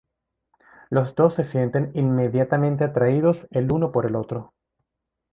[0.89, 4.55] Los dos se sienten inmediatamente atraídos el uno por el otro.